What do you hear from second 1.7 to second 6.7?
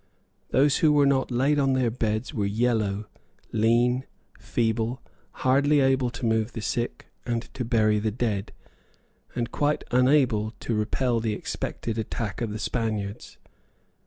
their beds were yellow, lean, feeble, hardly able to move the